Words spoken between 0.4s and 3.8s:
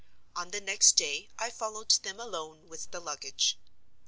the next day I followed them alone, with the luggage.